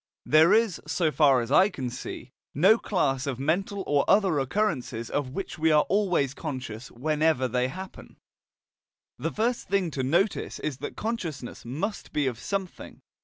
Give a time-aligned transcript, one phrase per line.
[0.25, 5.11] There is, so far as I can see, no class of mental or other occurrences
[5.11, 8.07] of which we are always conscious whenever they happen.
[8.07, 8.07] * Cf.
[8.07, 9.23] Lecture VI.
[9.29, 13.01] The first thing to notice is that consciousness must be of something.